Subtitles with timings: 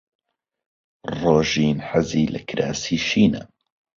[1.19, 3.43] ڕۆژین حەزی لە کراسی شینە.